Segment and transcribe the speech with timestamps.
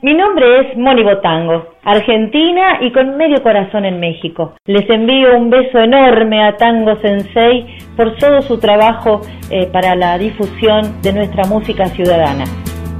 [0.00, 4.54] Mi nombre es Moni Botango, argentina y con medio corazón en México.
[4.64, 10.16] Les envío un beso enorme a Tango Sensei por todo su trabajo eh, para la
[10.16, 12.44] difusión de nuestra música ciudadana.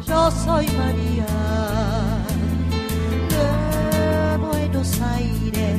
[0.09, 1.25] Yo soy María
[3.39, 5.77] de Buenos Aires.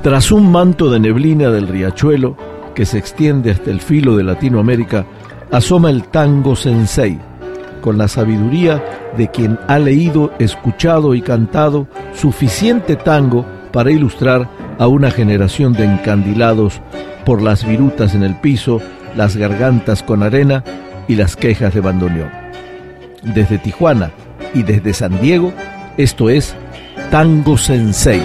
[0.00, 2.36] Tras un manto de neblina del riachuelo
[2.72, 5.06] que se extiende hasta el filo de Latinoamérica,
[5.50, 7.18] asoma el tango sensei,
[7.86, 8.82] con la sabiduría
[9.16, 14.48] de quien ha leído, escuchado y cantado suficiente tango para ilustrar
[14.80, 16.80] a una generación de encandilados
[17.24, 18.80] por las virutas en el piso,
[19.14, 20.64] las gargantas con arena
[21.06, 22.30] y las quejas de bandoneón.
[23.22, 24.10] Desde Tijuana
[24.52, 25.52] y desde San Diego,
[25.96, 26.56] esto es
[27.12, 28.20] Tango Sensei.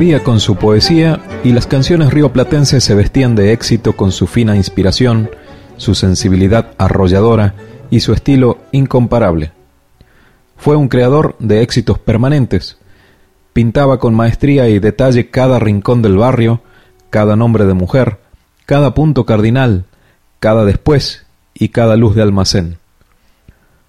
[0.00, 5.28] Con su poesía y las canciones rioplatenses se vestían de éxito con su fina inspiración,
[5.76, 7.54] su sensibilidad arrolladora
[7.90, 9.52] y su estilo incomparable.
[10.56, 12.78] Fue un creador de éxitos permanentes.
[13.52, 16.62] Pintaba con maestría y detalle cada rincón del barrio,
[17.10, 18.20] cada nombre de mujer,
[18.64, 19.84] cada punto cardinal,
[20.38, 22.78] cada después y cada luz de almacén.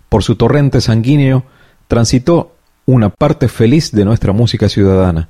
[0.10, 1.46] Por su torrente sanguíneo
[1.88, 2.54] transitó
[2.86, 5.30] una parte feliz de nuestra música ciudadana.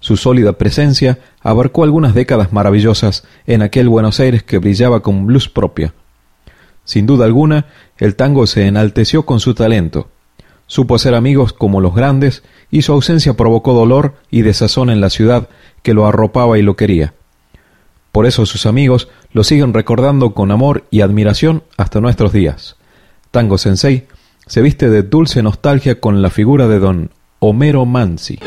[0.00, 5.48] Su sólida presencia abarcó algunas décadas maravillosas en aquel Buenos Aires que brillaba con blues
[5.48, 5.94] propia.
[6.84, 7.66] Sin duda alguna,
[7.98, 10.08] el tango se enalteció con su talento.
[10.66, 15.10] Supo ser amigos como los grandes y su ausencia provocó dolor y desazón en la
[15.10, 15.48] ciudad
[15.82, 17.14] que lo arropaba y lo quería.
[18.12, 22.76] Por eso sus amigos lo siguen recordando con amor y admiración hasta nuestros días.
[23.30, 24.06] Tango Sensei
[24.46, 28.38] se viste de dulce nostalgia con la figura de don Homero Mansi.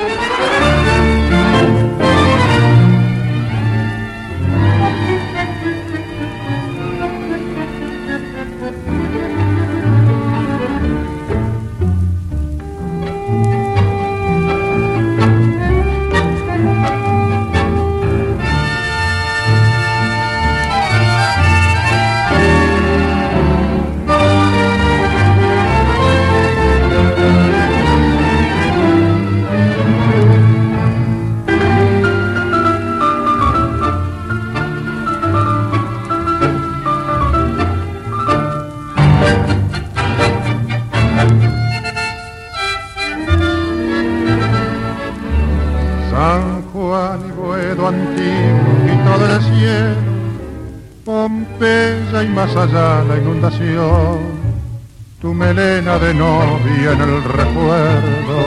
[55.20, 58.46] Tu melena de novia en el recuerdo,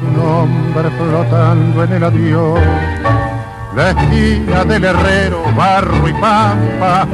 [0.00, 2.60] tu nombre flotando en el adiós,
[3.76, 7.06] la esquina del herrero, barro y pampa,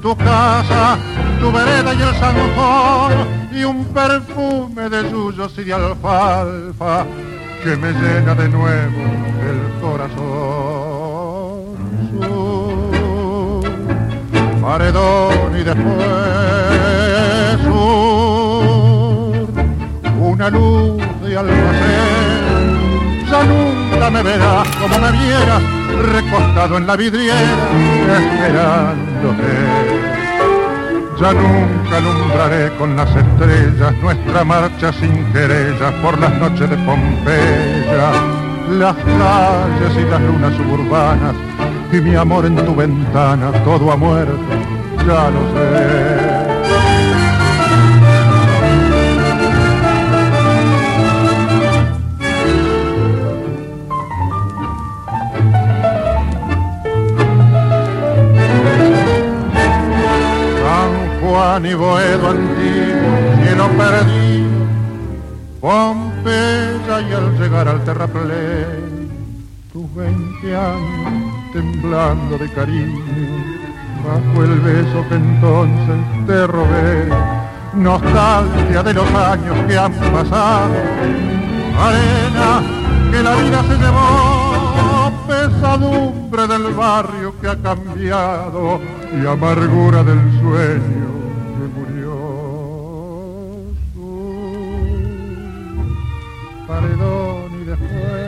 [0.00, 0.96] tu casa,
[1.38, 3.12] tu vereda y el zanjón,
[3.52, 7.04] y un perfume de yuyos y de alfalfa
[7.62, 9.02] que me llena de nuevo
[9.50, 11.18] el corazón.
[14.68, 16.06] Paredón y después
[20.20, 22.76] una luz de almacén.
[23.30, 25.62] Ya nunca me verás como me vieras,
[26.12, 27.38] recostado en la vidriera,
[28.18, 29.52] esperándote.
[31.18, 38.12] Ya nunca alumbraré con las estrellas nuestra marcha sin querellas por las noches de Pompeya,
[38.78, 41.47] las calles y las lunas suburbanas
[41.92, 44.38] y mi amor en tu ventana, todo ha muerto,
[45.06, 46.38] ya lo sé.
[61.60, 64.48] ni Boedo antiguo, cielo perdido,
[65.60, 68.87] Pompeya y al llegar al terraplén,
[69.72, 73.04] tus veinte años temblando de cariño,
[74.04, 77.08] bajo el beso que entonces te robé,
[77.74, 80.74] nostalgia de los años que han pasado,
[81.78, 82.62] arena
[83.10, 88.80] que la vida se llevó, pesadumbre del barrio que ha cambiado.
[89.10, 91.08] Y amargura del sueño
[91.56, 92.12] que murió.
[96.66, 98.27] Paredón y después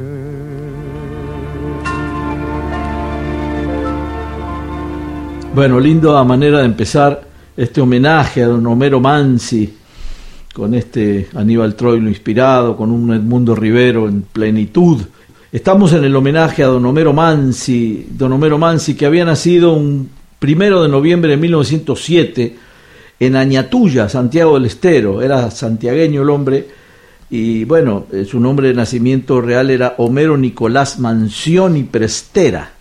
[5.53, 7.21] Bueno, lindo a manera de empezar
[7.57, 9.73] este homenaje a don Homero Mansi,
[10.53, 15.01] con este Aníbal Troilo inspirado, con un Edmundo Rivero en plenitud.
[15.51, 20.09] Estamos en el homenaje a don Homero Mansi, don Homero Mansi que había nacido un
[20.39, 22.55] primero de noviembre de 1907
[23.19, 26.67] en Añatuya, Santiago del Estero, era santiagueño el hombre,
[27.29, 32.80] y bueno, eh, su nombre de nacimiento real era Homero Nicolás Mansioni Prestera.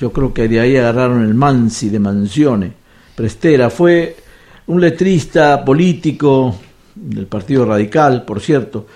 [0.00, 2.72] Yo creo que de ahí agarraron el Mansi de Mansione.
[3.16, 4.16] Prestera fue
[4.68, 6.54] un letrista político
[6.94, 8.86] del Partido Radical, por cierto,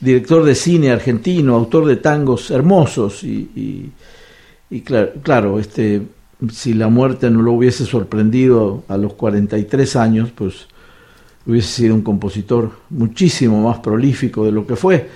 [0.00, 3.92] director de cine argentino, autor de tangos hermosos y,
[4.84, 6.02] claro, claro, este,
[6.50, 10.66] si la muerte no lo hubiese sorprendido a los 43 años, pues
[11.46, 15.08] hubiese sido un compositor muchísimo más prolífico de lo que fue,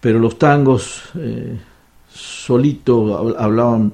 [0.00, 1.58] pero los tangos eh,
[2.08, 3.92] solito hablaban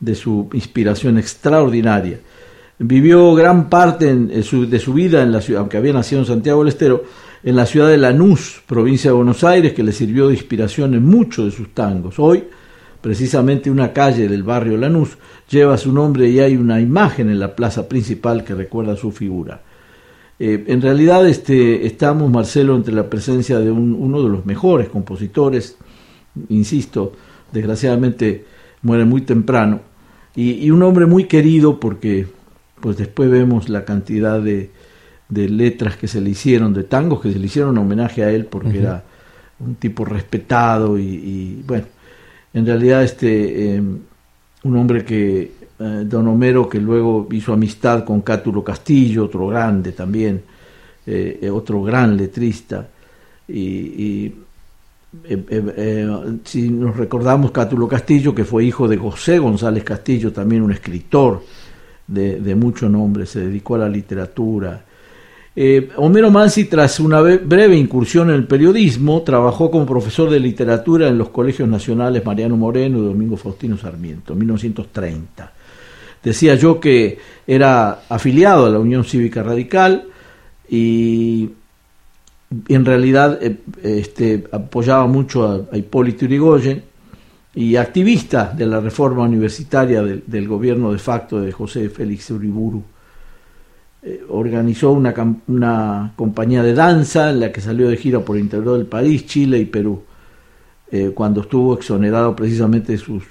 [0.00, 2.20] de su inspiración extraordinaria.
[2.78, 6.68] Vivió gran parte de su vida en la ciudad, aunque había nacido en Santiago del
[6.68, 7.04] Estero,
[7.42, 11.04] en la ciudad de Lanús, provincia de Buenos Aires, que le sirvió de inspiración en
[11.04, 12.18] muchos de sus tangos.
[12.18, 12.44] Hoy,
[13.00, 15.18] precisamente una calle del barrio Lanús
[15.48, 19.60] lleva su nombre y hay una imagen en la plaza principal que recuerda su figura.
[20.38, 25.76] Eh, en realidad este, estamos, Marcelo, entre la presencia de uno de los mejores compositores,
[26.48, 27.12] insisto,
[27.52, 28.44] desgraciadamente
[28.84, 29.80] muere muy temprano,
[30.36, 32.26] y, un hombre muy querido porque
[32.80, 34.70] pues después vemos la cantidad de,
[35.28, 38.30] de, letras que se le hicieron, de tangos que se le hicieron en homenaje a
[38.30, 39.04] él porque era
[39.60, 41.86] un tipo respetado y, bueno,
[42.52, 43.98] en realidad este em,
[44.64, 49.92] un hombre que eh, don Homero que luego hizo amistad con Cátulo Castillo, otro grande
[49.92, 50.42] también,
[51.06, 52.88] eh, otro gran letrista
[53.46, 54.32] y
[55.24, 56.08] eh, eh,
[56.44, 61.42] si nos recordamos Cátulo Castillo, que fue hijo de José González Castillo, también un escritor
[62.06, 64.84] de, mucho nombre, se dedicó a la literatura.
[65.96, 71.16] Homero Mansi, tras una breve incursión en el periodismo, trabajó como profesor de literatura en
[71.16, 75.52] los colegios nacionales Mariano Moreno y Domingo Faustino Sarmiento, en 1930.
[76.24, 80.04] Decía yo que era afiliado a la Unión Cívica Radical
[80.68, 81.50] y
[82.68, 86.82] en realidad eh, este, apoyaba mucho a, Hipólito Yrigoyen
[87.54, 92.82] y activista de la reforma universitaria del, gobierno de facto de José Félix Uriburu.
[94.02, 95.14] Eh, organizó una,
[95.46, 99.24] una, compañía de danza en la que salió de gira por el interior del país,
[99.24, 100.02] Chile y Perú,
[100.90, 103.22] eh, cuando estuvo exonerado precisamente de sus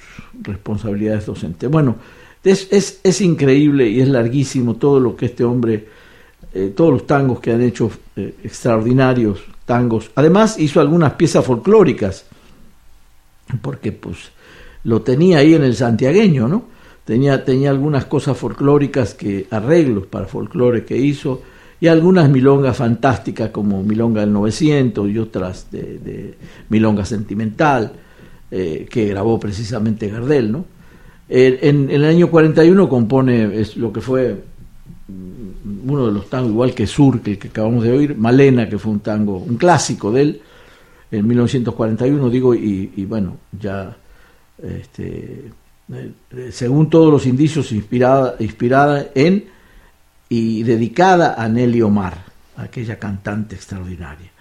[0.41, 1.69] responsabilidades docentes.
[1.69, 1.97] Bueno,
[2.43, 5.87] es, es, es increíble y es larguísimo todo lo que este hombre
[6.75, 10.11] todos los tangos que han hecho eh, extraordinarios tangos.
[10.15, 12.25] Además hizo algunas piezas folclóricas,
[13.61, 14.31] porque pues
[14.83, 16.65] lo tenía ahí en el santiagueño, ¿no?
[17.05, 21.41] Tenía, tenía algunas cosas folclóricas, que, arreglos para folclore que hizo,
[21.81, 26.35] y algunas milongas fantásticas como Milonga del 900 y otras de,
[26.69, 27.93] Milonga Sentimental,
[28.51, 30.65] eh, que grabó precisamente Gardel, ¿no?
[31.27, 34.43] En, en, el año 41 compone es lo que fue
[35.07, 38.91] uno de los tangos, igual que Sur, que, que acabamos de oír, Malena, que fue
[38.91, 40.41] un tango, un clásico de él,
[41.13, 43.95] en 1941, digo, y, bueno, ya,
[44.61, 45.51] este,
[45.93, 46.11] eh,
[46.51, 49.45] según todos los indicios, inspirada, inspirada en
[50.27, 52.17] y dedicada a Nelly Omar,
[52.57, 54.31] aquella cantante extraordinaria.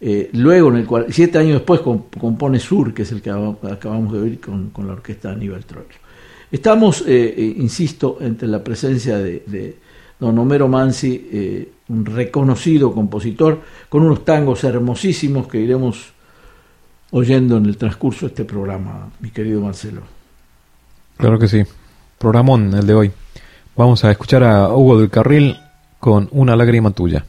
[0.00, 4.12] Eh, luego, en el cual, siete años después, compone Sur, que es el que acabamos
[4.12, 5.94] de oír con, con la orquesta de Aníbal Troilo.
[6.50, 9.76] Estamos, eh, insisto, entre la presencia de
[10.22, 16.12] don Homero Mansi, eh, un reconocido compositor, con unos tangos hermosísimos que iremos
[17.10, 20.02] oyendo en el transcurso de este programa, mi querido Marcelo.
[21.16, 21.64] Claro que sí,
[22.18, 23.10] programón el de hoy.
[23.76, 25.56] Vamos a escuchar a Hugo del Carril
[25.98, 27.24] con Una lágrima tuya.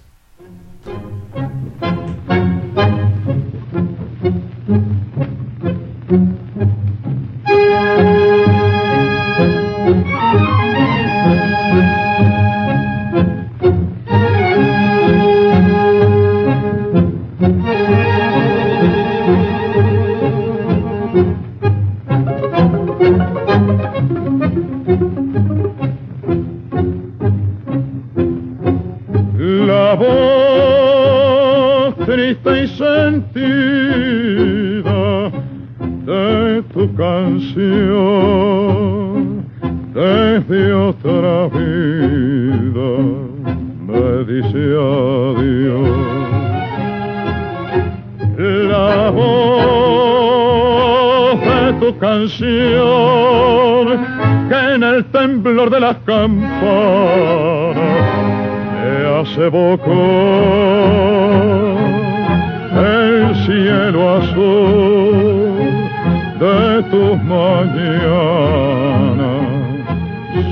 [33.33, 35.31] Vida
[36.05, 38.03] de tu canción.
[39.93, 42.89] Desde otra vida
[43.87, 45.89] me dice adiós.
[48.37, 50.03] La voz
[51.39, 53.85] de tu canción
[54.49, 57.75] que en el temblor de las campanas
[58.83, 59.77] me hace el
[63.45, 65.53] cielo azul
[66.39, 67.63] de tus mañanas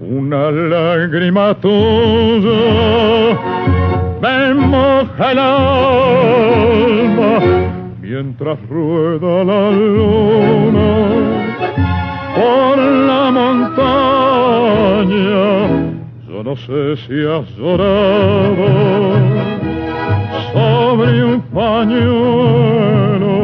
[0.00, 2.62] Una lágrima tuya
[4.22, 7.32] me moja el alma
[8.00, 10.88] mientras rueda la luna
[12.40, 13.80] por la montaña.
[16.28, 18.66] Yo no sé si has llorado
[20.52, 23.34] sobre un pañuelo,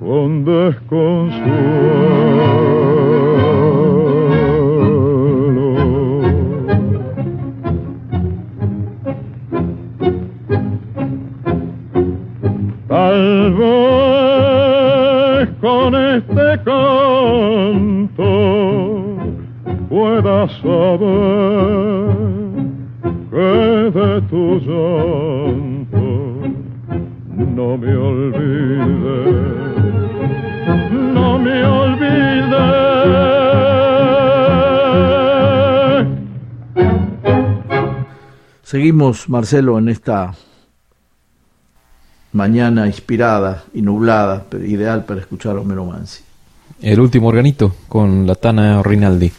[0.00, 2.05] con desconsuelo.
[15.60, 18.32] Con este canto
[19.88, 22.06] pueda saber
[23.30, 26.06] que de tu llanto
[27.36, 29.18] no me olvide,
[31.12, 32.66] no me olvide.
[38.62, 40.34] Seguimos, Marcelo, en esta
[42.36, 46.22] mañana inspirada y nublada, ideal para escuchar a Homero Mansi.
[46.82, 49.32] El último organito con la Tana Rinaldi.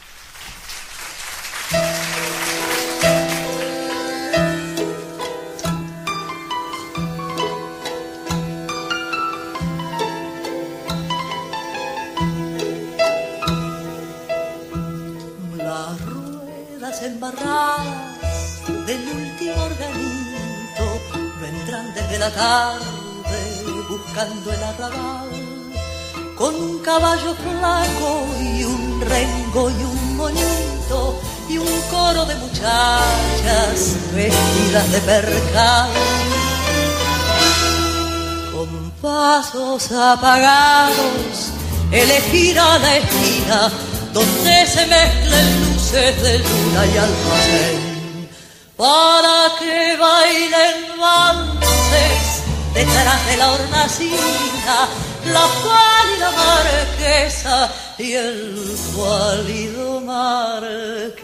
[40.14, 41.52] Apagados
[41.92, 43.72] elegir a la esquina
[44.14, 48.30] donde se mezclen luces de luna y almacén
[48.78, 54.88] para que bailen valses detrás de la hornacina
[55.26, 61.18] la pálida marquesa y el pálido marqués.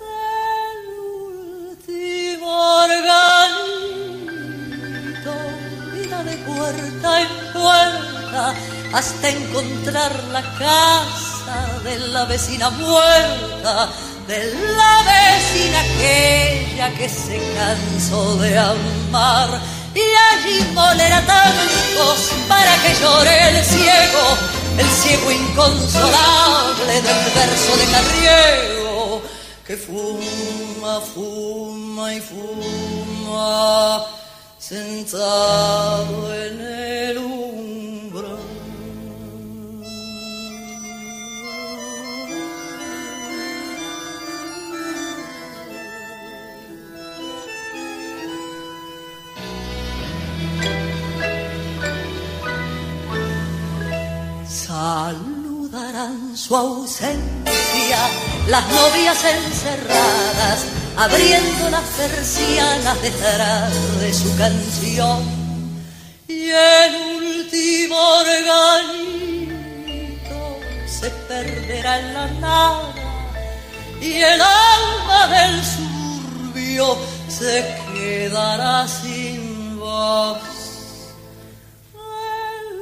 [0.00, 0.80] El
[1.70, 2.98] último de
[6.56, 8.54] puerta en puerta
[8.92, 13.88] hasta encontrar la casa de la vecina muerta,
[14.26, 19.60] de la vecina aquella que se cansó de amar.
[19.94, 20.00] Y
[20.30, 24.24] allí molera tangos para que llore el ciego,
[24.78, 29.22] el ciego inconsolable del verso de Carriego,
[29.66, 34.18] que fuma, fuma y fuma
[34.58, 38.38] sentado en el umbral.
[54.46, 57.28] Saludarán su ausencia
[58.48, 60.64] las novias encerradas,
[60.98, 65.22] abriendo las persianas detrás de su canción.
[66.26, 68.98] Y el último organito
[70.86, 72.94] se perderá en la nada,
[74.00, 77.64] y el alma del suburbio se
[77.94, 80.38] quedará sin voz.
[81.94, 82.80] El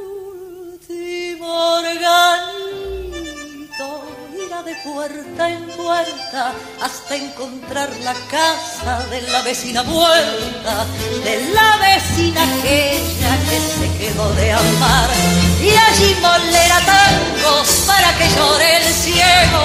[0.73, 1.47] último
[1.81, 2.96] organito
[4.63, 10.87] de puerta en puerta hasta encontrar la casa de la vecina muerta,
[11.25, 15.11] de la vecina aquella que se quedó de amar.
[15.61, 19.65] Y allí molera tangos para que llore el ciego,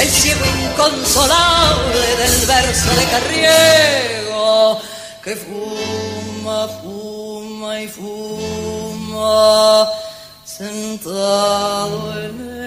[0.00, 4.80] el ciego inconsolable del verso de Carriego
[5.22, 9.88] que fuma, fuma y fuma,
[10.44, 12.57] sentado en el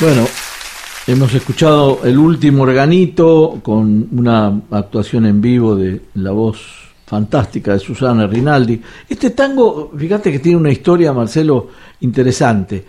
[0.00, 0.26] Bueno,
[1.06, 6.58] hemos escuchado el último organito con una actuación en vivo de la voz
[7.04, 8.80] fantástica de Susana Rinaldi.
[9.06, 11.68] Este tango, fíjate que tiene una historia, Marcelo,
[12.00, 12.82] interesante,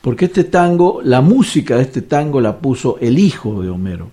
[0.00, 4.10] porque este tango, la música de este tango la puso el hijo de Homero,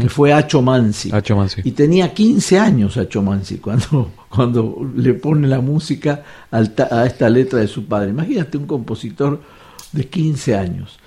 [0.00, 1.10] que fue Acho Mansi.
[1.12, 1.62] Acho Mansi.
[1.64, 7.58] Y tenía 15 años Acho Mansi cuando, cuando le pone la música a esta letra
[7.58, 8.10] de su padre.
[8.10, 9.42] Imagínate un compositor
[9.90, 11.00] de 15 años.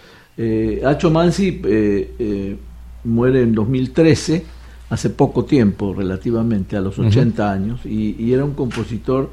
[0.43, 2.57] Eh, Acho Mansi eh, eh,
[3.03, 4.43] muere en 2013,
[4.89, 9.29] hace poco tiempo relativamente, a los 80 años, y, y era un compositor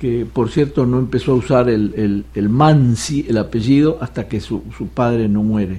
[0.00, 4.40] que, por cierto, no empezó a usar el, el, el Mansi, el apellido, hasta que
[4.40, 5.78] su, su padre no muere.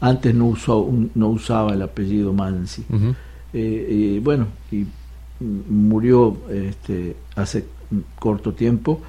[0.00, 2.84] Antes no, usó, no usaba el apellido Mansi.
[2.88, 3.12] Ujú.
[3.52, 4.86] Eh, y bueno, y
[5.68, 7.64] murió este, hace
[8.20, 9.00] corto tiempo,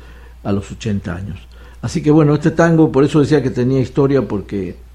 [0.44, 1.38] a los 80 años.
[1.84, 4.87] Así que bueno, este tango, por eso decía que tenía historia, porque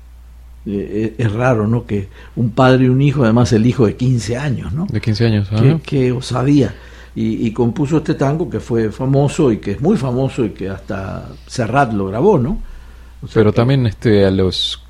[0.67, 1.85] eh, es, es raro, ¿no?
[1.87, 4.87] Que un padre y un hijo, además el hijo de 15 años, ¿no?
[4.87, 5.49] De 15 años.
[5.49, 5.81] Qué, ajá.
[5.85, 6.75] qué osadía.
[7.15, 10.71] Y, y compuso este tango que fue famoso y que es muy famoso y que
[10.71, 12.59] hasta Serrat lo grabó, ¿no?
[13.23, 14.83] O sea Pero también este a los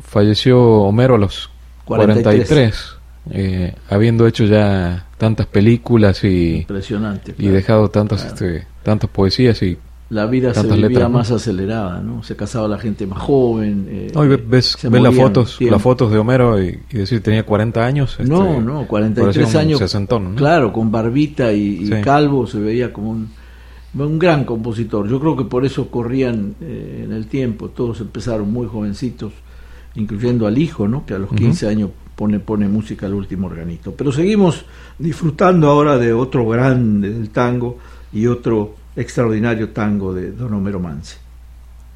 [0.00, 1.50] falleció Homero a los
[1.84, 2.48] 43.
[2.48, 2.96] 43,
[3.32, 7.32] eh, habiendo hecho ya tantas películas y, Impresionante.
[7.32, 7.54] y claro.
[7.54, 8.34] dejado tantas Claro.
[8.34, 9.76] este, tantas poesías y
[10.10, 11.18] la vida se vivía letras, ¿no?
[11.18, 12.22] más acelerada, ¿no?
[12.22, 13.86] Se casaba la gente más joven.
[13.88, 15.74] eh, no, y ve- ves, ves las fotos tiempo.
[15.74, 19.60] las fotos de Homero y, y decir tenía 40 años este, No, no, 43 parecía
[19.60, 19.78] un años.
[19.78, 20.36] sesentón, ¿no?
[20.36, 23.30] Claro, con barbita y, calvo se veía como un,
[23.98, 25.08] un gran compositor.
[25.08, 27.70] Yo creo que por eso corrían eh, en el tiempo.
[27.70, 29.32] Todos empezaron muy jovencitos,
[29.94, 31.06] incluyendo al hijo, ¿no?
[31.06, 33.92] Que a los 15 años pone, pone música al último organito.
[33.96, 34.64] Pero seguimos
[34.98, 37.78] disfrutando ahora de otro grande del tango
[38.12, 41.16] y otro extraordinario tango de Don Homero Manzi.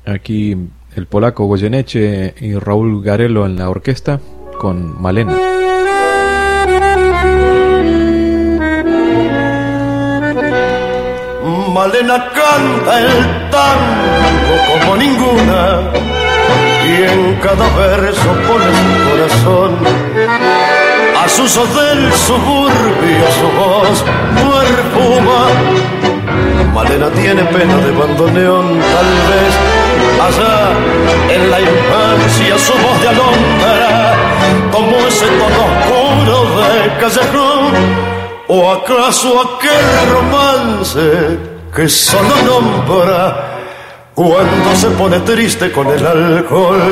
[0.07, 0.57] Aquí
[0.95, 4.21] el polaco Goyeneche y Raúl Garelo en la orquesta
[4.59, 5.37] con Malena.
[11.73, 15.93] Malena canta el tango como ninguna
[16.85, 19.77] y en cada verso pone su corazón
[21.17, 26.18] a sus ojos del suburbio su voz perfuma.
[26.74, 29.53] Malena tiene pena de bandoneón, tal vez
[30.27, 34.14] allá en la infancia su voz de alondra
[34.72, 38.09] como ese tono oscuro de callejón
[38.48, 41.38] o acaso aquel romance
[41.74, 43.59] que solo nombra
[44.14, 46.83] cuando se pone triste con el alcohol.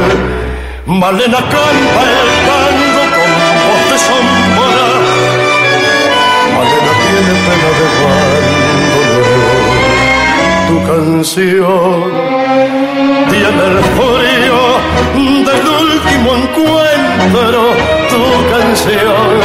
[0.87, 3.31] Malena canta el tango con
[3.67, 4.87] voz de sombra.
[6.55, 8.66] Malena tiene pena de bandoneón.
[10.69, 12.13] Tu canción
[13.31, 14.61] tiene el frío
[15.49, 17.61] del último encuentro.
[18.11, 19.37] Tu canción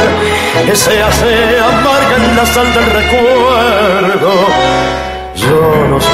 [0.74, 4.32] se hace amarga en la sal del recuerdo.
[5.36, 6.08] Yo no sé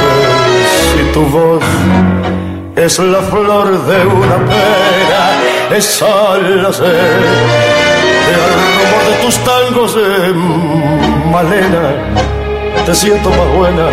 [0.93, 1.65] si tu voz
[2.77, 6.65] es la flor de una pera, es que al
[8.65, 10.33] rumor de tus tangos de
[11.33, 11.87] Malena
[12.87, 13.91] te siento más buena,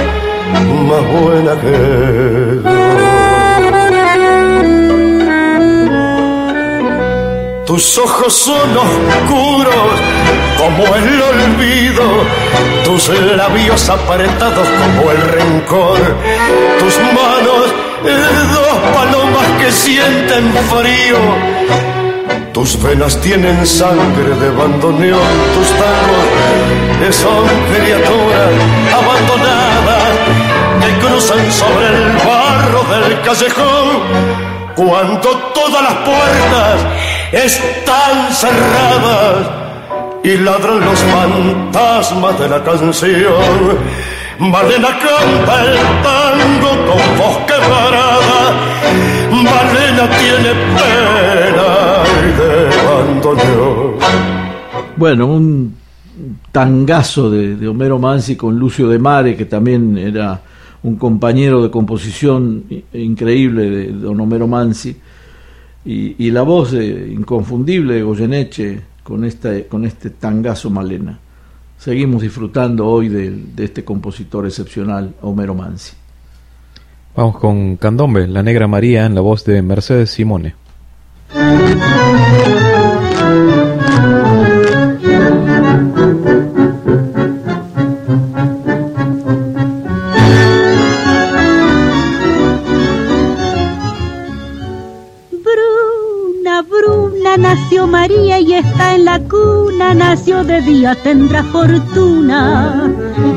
[0.53, 2.85] más buena que.
[7.65, 9.99] Tus ojos son oscuros
[10.57, 12.03] como el olvido,
[12.85, 15.99] tus labios apretados como el rencor,
[16.79, 17.73] tus manos
[18.05, 18.15] eh,
[18.53, 22.04] dos palomas que sienten frío.
[22.55, 25.19] Tus venas tienen sangre de bandoneón,
[25.53, 28.49] tus tangos son criaturas
[28.93, 30.13] abandonadas
[30.79, 33.87] que cruzan sobre el barro del callejón
[34.73, 36.79] cuando todas las puertas
[37.33, 39.47] están cerradas
[40.23, 43.79] y ladran los fantasmas de la canción.
[44.39, 49.14] Malena canta el tango con voz quebrada.
[49.45, 52.03] Malena tiene pena
[52.37, 52.49] de
[52.85, 53.95] bandoneón.
[54.97, 55.75] Bueno, un
[56.51, 60.41] tangazo de, Homero Mansi con Lucio de Mare, que también era
[60.83, 64.95] un compañero de composición increíble de Don Homero Mansi,
[65.85, 69.29] y, la voz inconfundible de Goyeneche con,
[69.69, 71.19] con este tangazo Malena.
[71.77, 76.04] Seguimos disfrutando hoy de, de este compositor excepcional, Homero Mansi.
[77.15, 80.55] Vamos con Candombe, La Negra María, en la voz de Mercedes Simone.
[97.37, 102.91] nació María y está en la cuna, nació de día, tendrá fortuna.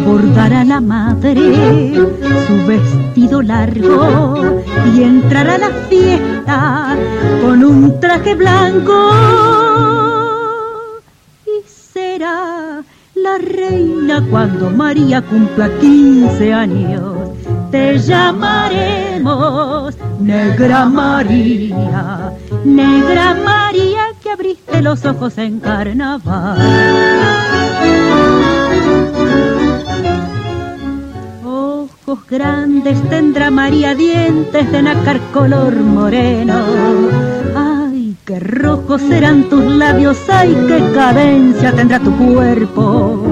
[0.09, 1.95] Bordará la madre
[2.47, 4.63] su vestido largo
[4.95, 6.97] y entrará a la fiesta
[7.43, 9.11] con un traje blanco.
[11.45, 12.83] Y será
[13.17, 17.15] la reina cuando María cumpla 15 años.
[17.71, 22.33] Te llamaremos Negra María,
[22.65, 26.57] Negra María que abriste los ojos en carnaval.
[32.09, 36.55] Ojos grandes tendrá María, dientes de nácar color moreno.
[37.55, 43.23] Ay, qué rojos serán tus labios, ay, qué cadencia tendrá tu cuerpo.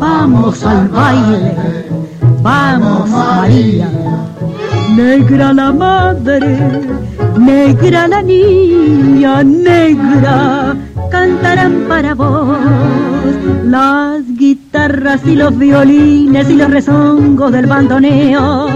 [0.00, 1.54] Vamos al baile,
[2.40, 3.90] vamos María
[4.96, 6.58] Negra la madre,
[7.38, 10.74] negra la niña, negra,
[11.14, 12.58] cantarán para vos
[13.64, 18.66] las guitarras y los violines y los rezongos del bandoneo.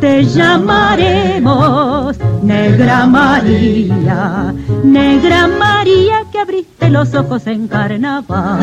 [0.00, 8.60] Te llamaremos Negra María, Negra María que abriste los ojos en carnaval.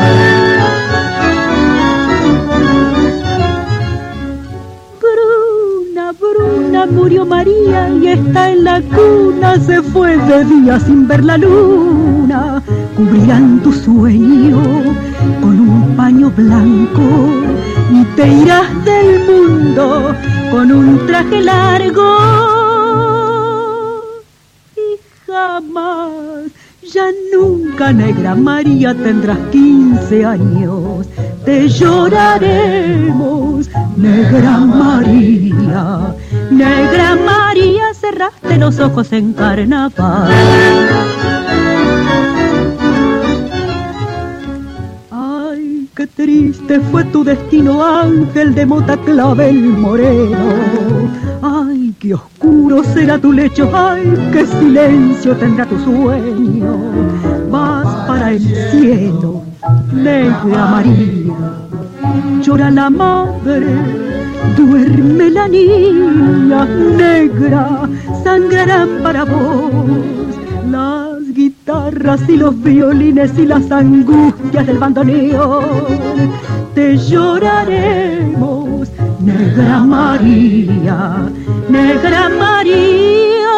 [6.20, 11.38] Bruna murió María y está en la cuna, se fue de día sin ver la
[11.38, 12.11] luna.
[13.02, 14.62] Cubrirán tu sueño
[15.40, 17.02] con un paño blanco
[17.90, 20.14] y te irás del mundo
[20.52, 22.06] con un traje largo.
[24.76, 26.52] Y jamás,
[26.94, 31.08] ya nunca, negra María, tendrás quince años
[31.44, 36.14] te lloraremos, negra María,
[36.50, 40.32] negra María, cerraste los ojos en carnaval.
[45.94, 50.38] Qué triste fue tu destino, ángel de mota clavel moreno.
[51.42, 56.78] Ay, qué oscuro será tu lecho, ay, qué silencio tendrá tu sueño.
[57.50, 59.42] Vas para el cielo
[59.92, 61.34] negra María.
[62.42, 63.66] Llora la madre,
[64.56, 67.88] duerme la niña negra,
[68.24, 69.72] sangrarán para vos
[70.70, 71.11] las
[71.62, 76.32] guitarras y los violines y las angustias del bandoneón.
[76.74, 78.88] Te lloraremos,
[79.20, 81.30] negra María,
[81.68, 83.52] negra María.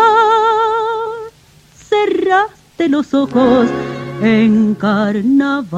[1.75, 3.69] Cerraste los ojos
[4.21, 5.75] en carnaval.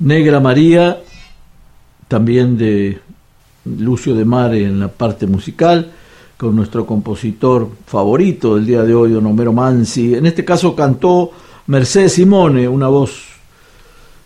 [0.00, 0.98] Negra María,
[2.08, 2.98] también de
[3.66, 5.92] Lucio de Mare en la parte musical,
[6.38, 9.54] con nuestro compositor favorito del día de hoy, don Homero.
[9.54, 11.32] En este caso cantó
[11.66, 13.26] Mercedes Simone, una voz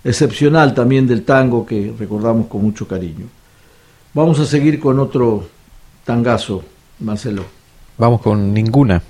[0.05, 3.27] excepcional también del tango que recordamos con mucho cariño.
[4.13, 5.45] Vamos a seguir con otro
[6.05, 6.63] tangazo,
[7.01, 7.43] Marcelo.
[7.99, 9.03] Vamos con Ninguna,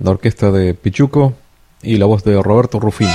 [0.00, 1.34] la orquesta de Pichuco
[1.82, 3.12] y la voz de Roberto Rufino.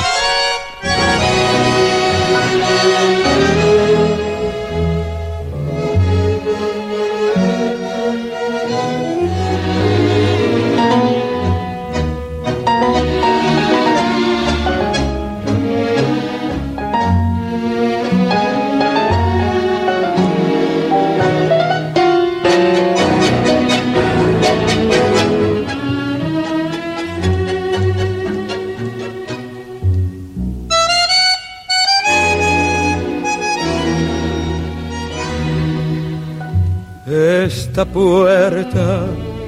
[37.79, 39.05] Esta puerta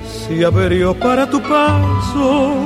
[0.10, 2.66] se abrió para tu paso.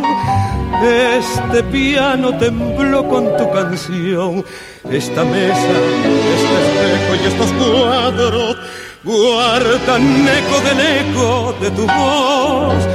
[0.83, 4.45] Este piano tembló con tu canción.
[4.91, 5.75] Esta mesa,
[6.35, 8.57] este espejo y estos cuadros
[9.03, 12.87] guardan eco del eco de tu voz.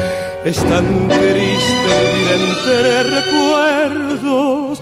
[0.44, 4.80] Es tan triste vivir entre recuerdos.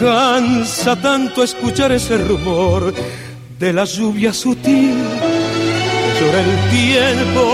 [0.00, 2.92] Cansa tanto escuchar ese rumor
[3.60, 5.11] de la lluvia sutil.
[6.22, 7.44] Llora el tiempo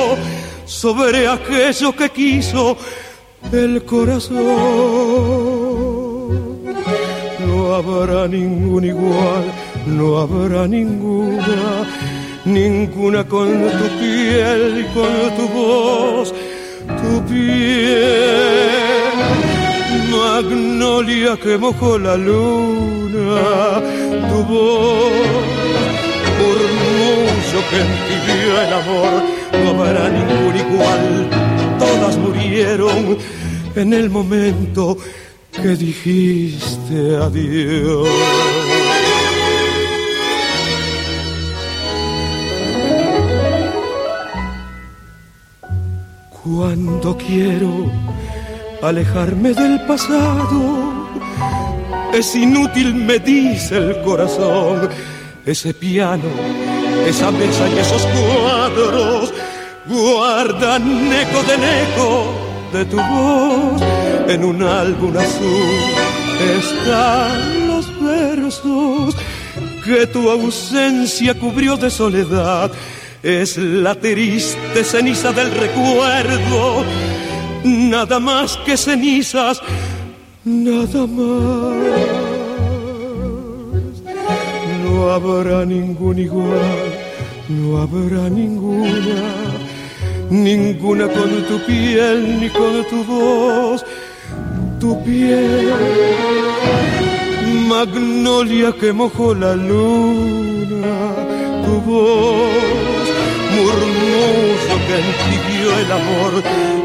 [0.67, 2.77] sobre aquello que quiso
[3.51, 4.37] el corazón.
[7.47, 9.45] No habrá ningún igual,
[9.87, 11.87] no habrá ninguna,
[12.45, 16.35] ninguna con tu piel y con tu voz,
[17.01, 18.69] tu piel.
[20.11, 23.81] Magnolia que mojó la luna,
[24.29, 25.58] tu voz,
[27.69, 29.13] que entibió el amor,
[29.65, 31.29] no habrá ningún igual,
[31.79, 33.19] todas murieron
[33.75, 34.97] en el momento
[35.53, 38.09] que dijiste adiós.
[46.43, 47.91] Cuando quiero
[48.83, 51.09] alejarme del pasado,
[52.13, 54.89] es inútil, me dice el corazón,
[55.45, 56.29] ese piano,
[57.07, 59.33] esa mesa y esos cuadros
[59.87, 63.83] guardan eco de eco de tu voz.
[64.29, 66.09] En un álbum azul
[66.59, 69.17] están los versos
[69.85, 72.71] que tu ausencia cubrió de soledad.
[73.23, 76.85] Es la triste ceniza del recuerdo.
[77.65, 79.61] Nada más que cenizas
[80.45, 81.77] nada más.
[84.85, 86.88] No habrá ningún igual
[87.49, 89.69] no habrá ninguna
[90.31, 93.85] ninguna con tu piel ni con tu voz,
[94.79, 95.73] tu piel,
[97.67, 100.97] magnolia que mojó la luna,
[101.65, 103.07] tu voz,
[103.55, 106.33] murmullo que entibió el amor,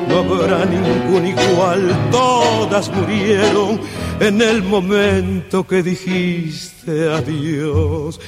[0.08, 3.82] no habrá ningún igual, todas murieron
[4.19, 8.19] en el momento que dijiste adiós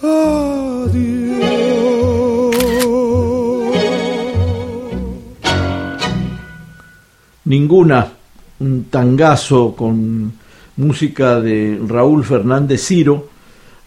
[0.00, 0.94] adiós.
[7.46, 8.12] Ninguna,
[8.60, 10.32] un tangazo con
[10.76, 13.28] música de Raúl Fernández Ciro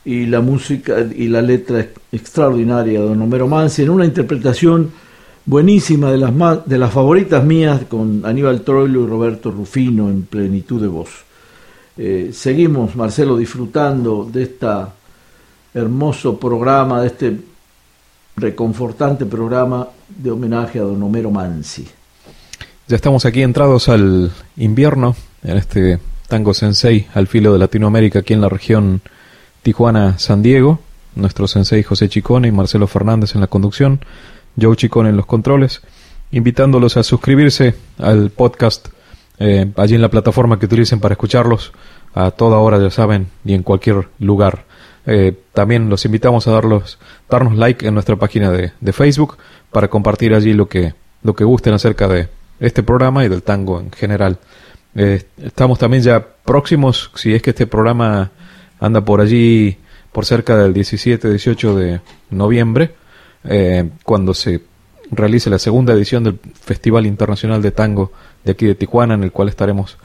[0.04, 4.92] y la música y la letra extraordinaria de Don Homero Mansi en una interpretación
[5.48, 10.80] buenísima de las, de las favoritas mías con Aníbal Troilo y Roberto Rufino en plenitud
[10.80, 11.10] de voz.
[11.98, 14.68] Eh, seguimos, Marcelo, disfrutando de este
[15.74, 17.38] hermoso programa, de este
[18.36, 21.88] reconfortante programa de homenaje a don Homero Mansi.
[22.88, 28.34] Ya estamos aquí entrados al invierno, en este Tango Sensei al filo de Latinoamérica, aquí
[28.34, 29.02] en la región
[29.64, 30.80] Tijuana-San Diego.
[31.16, 34.00] Nuestro sensei José Chicone y Marcelo Fernández en la conducción.
[34.60, 35.82] Joe Chicón en los controles,
[36.32, 38.90] invitándolos a suscribirse al podcast
[39.40, 41.72] eh, allí en la plataforma que utilicen para escucharlos
[42.14, 44.66] a toda hora, ya saben, y en cualquier lugar.
[45.06, 46.98] Eh, también los invitamos a darlos,
[47.30, 49.38] darnos like en nuestra página de, Facebook
[49.72, 50.94] para compartir allí lo que,
[51.24, 52.28] lo que gusten acerca de
[52.60, 54.40] este programa y del tango en general.
[54.96, 58.32] Eh, estamos también ya próximos, si es que este programa
[58.80, 59.78] anda por allí
[60.12, 62.96] por cerca del 17-18 de noviembre,
[63.48, 64.62] eh, cuando se
[65.12, 68.12] realice la segunda edición del Festival Internacional de Tango
[68.44, 69.98] de aquí de Tijuana, en el cual estaremos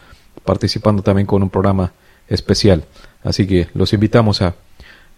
[0.45, 1.93] participando también con un programa
[2.29, 2.85] especial.
[3.23, 4.55] Así que los invitamos a,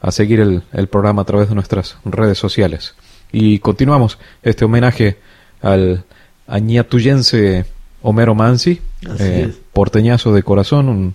[0.01, 2.95] a seguir el, el, programa a través de nuestras redes sociales.
[3.33, 5.19] Y continuamos este homenaje
[5.63, 6.05] al
[6.47, 7.65] añatuyense
[8.03, 8.81] Homero Mansi,
[9.19, 11.15] eh, porteñazo de corazón, un,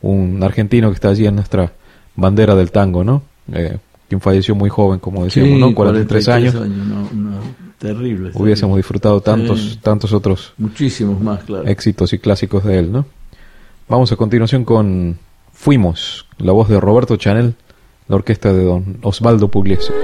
[0.00, 1.72] un, argentino que está allí en nuestra
[2.16, 3.22] bandera del tango, ¿no?
[3.52, 3.78] Eh,
[4.12, 5.74] quien falleció muy joven, como decíamos, ¿no?
[5.74, 6.54] 43, años.
[7.78, 8.30] terrible.
[8.34, 11.66] Hubiésemos disfrutado tantos, tantos otros muchísimos más, claro.
[11.66, 13.06] éxitos y clásicos de él, ¿no?
[13.88, 15.16] Vamos a continuación con
[15.54, 17.54] Fuimos, la voz de Roberto Chanel,
[18.06, 19.94] la orquesta de don Osvaldo Pugliese.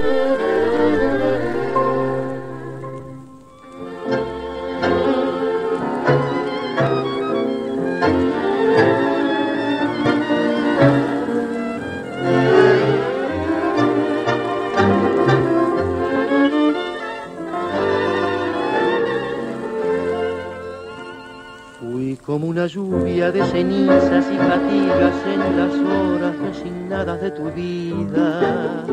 [23.31, 28.83] De cenizas y fatigas en las horas resignadas de tu vida.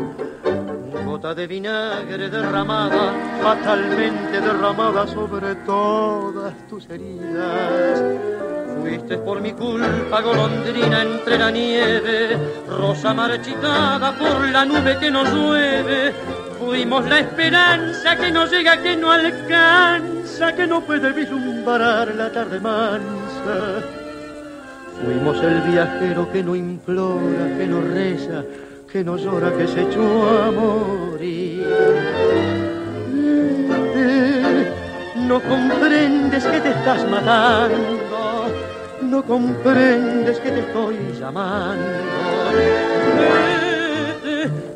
[1.06, 8.02] Gota de vinagre derramada, fatalmente derramada sobre todas tus heridas.
[8.80, 12.36] Fuiste por mi culpa golondrina entre la nieve,
[12.68, 16.12] rosa marchitada por la nube que nos llueve.
[16.58, 22.60] Fuimos la esperanza que no llega, que no alcanza, que no puede vislumbrar la tarde
[22.60, 24.05] mansa
[25.04, 28.44] Fuimos el viajero que no implora, que no reza,
[28.90, 31.66] que no llora, que se echó a morir.
[35.28, 38.46] no comprendes que te estás matando,
[39.02, 41.84] no comprendes que te estoy llamando.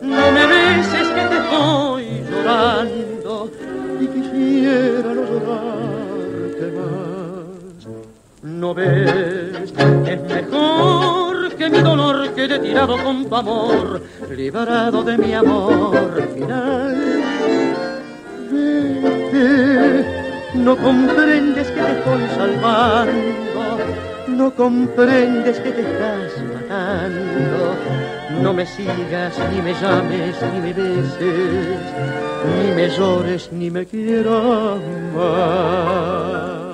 [0.03, 3.51] no me beses que te estoy llorando
[4.01, 7.10] y quisiera no llorarte más.
[8.43, 9.71] No ves,
[10.07, 14.03] es mejor que mi dolor quede tirado con tu amor,
[14.35, 17.23] liberado de mi amor final.
[18.51, 20.05] Vete,
[20.55, 23.79] no comprendes que te estoy salvando,
[24.29, 27.77] no comprendes que te estás matando.
[28.41, 31.79] No me sigas, ni me llames, ni me beses,
[32.59, 34.81] ni me llores, ni me quieras
[35.15, 36.71] más.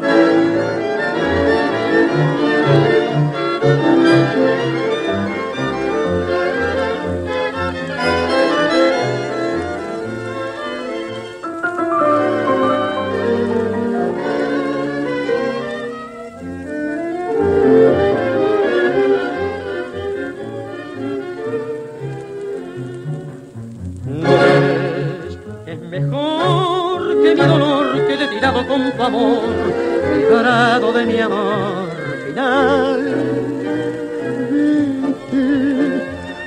[25.67, 29.43] Es mejor que mi dolor quede tirado con tu amor,
[30.15, 31.86] liberado de mi amor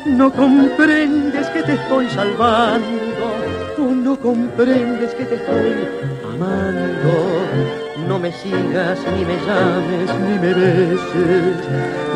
[0.05, 3.33] No comprendes que te estoy salvando,
[3.75, 5.87] tú no comprendes que te estoy
[6.31, 7.41] amando.
[8.07, 11.57] No me sigas, ni me llames, ni me beses,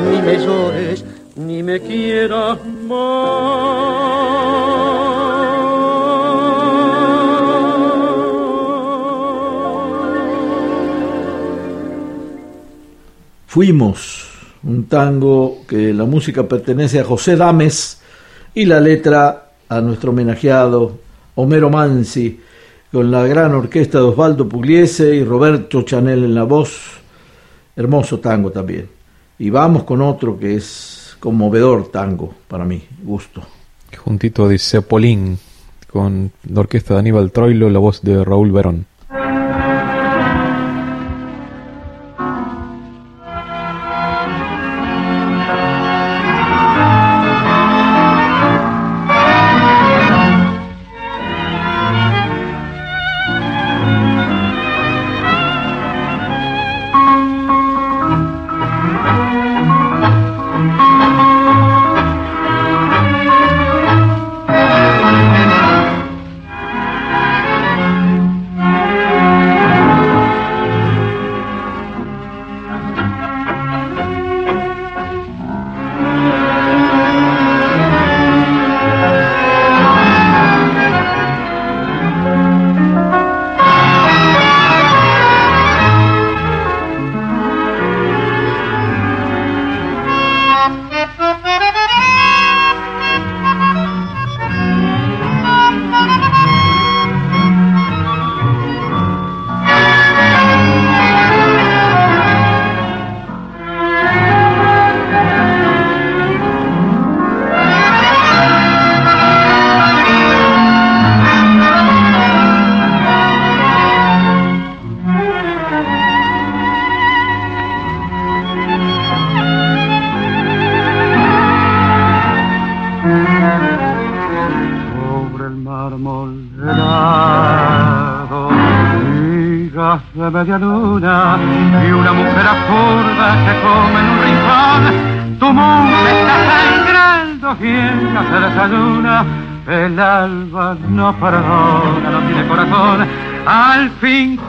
[0.08, 1.04] ni me llores,
[1.36, 2.60] ni me quieras
[13.54, 14.32] Fuimos,
[14.64, 18.02] un tango que la música pertenece a José Dames
[18.56, 20.98] y la letra a nuestro homenajeado
[21.36, 22.40] Homero Mansi,
[22.92, 27.00] con la gran orquesta de Osvaldo Pugliese y Roberto Chanel en la voz.
[27.76, 28.90] Hermoso tango también.
[29.38, 33.44] Y vamos con otro que es conmovedor tango para mí, gusto.
[33.96, 35.38] Juntito dice Polín,
[35.92, 38.88] con la orquesta de Aníbal Troilo, la voz de Raúl Verón.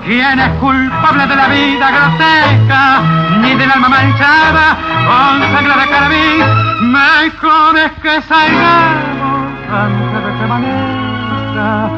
[0.05, 3.01] ¿Quién es culpable de la vida grotesca?
[3.41, 4.77] Ni del alma manchada
[5.07, 6.93] con sangre de carabín.
[6.93, 11.91] Mejor es que salgamos antes de que amanezca,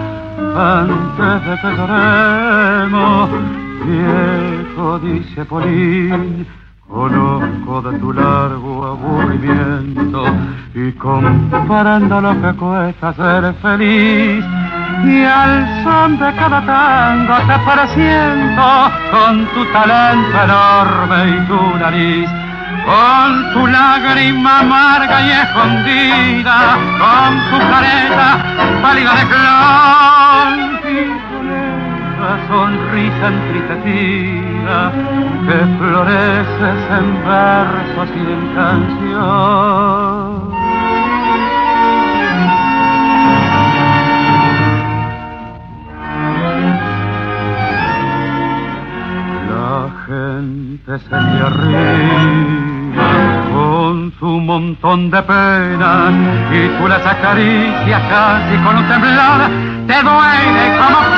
[0.56, 3.30] antes de que lloremos.
[3.86, 6.46] Viejo, dice Polín,
[6.96, 10.24] conozco de tu largo aburrimiento
[10.74, 14.42] y comparando lo que cuesta ser feliz
[15.04, 18.66] y al son de cada tango te pareciendo
[19.10, 22.30] con tu talento enorme y tu nariz,
[22.86, 26.56] con tu lágrima amarga y escondida,
[27.02, 28.28] con tu careta
[28.80, 31.25] pálida de clon
[32.48, 34.78] sonrisa entristecida
[35.46, 39.76] que floreces en versos y en canción.
[49.48, 53.06] La gente se te arriba
[53.52, 56.12] con su montón de penas
[56.52, 59.50] y tú las acaricias casi con un temblar
[59.86, 61.16] te duele como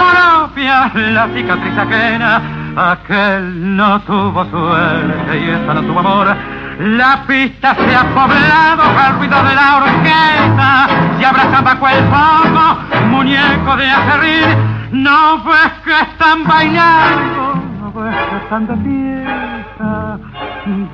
[0.65, 2.43] la cicatriz ajena
[2.77, 6.37] aquel no tuvo suerte y esta no tuvo amor.
[6.81, 10.89] La pista se ha poblado al ruido de la orquesta
[11.21, 18.37] y abraza bajo el muñeco de acerrín no ves que están bailando no ves que
[18.37, 20.19] están de fiesta.